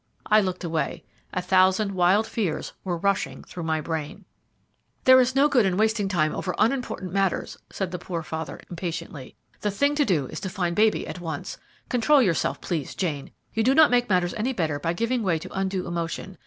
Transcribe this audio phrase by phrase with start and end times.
[0.25, 1.03] I looked away.
[1.31, 4.25] A thousand wild fears were rushing through my brain.
[5.03, 9.35] "There is no good in wasting time over unimportant matters," said the poor father impatiently.
[9.59, 11.59] "The thing to do is to find baby at once.
[11.87, 15.53] Control yourself, please, Jane; you do not make matters any better by giving way to
[15.55, 16.39] undue emotion.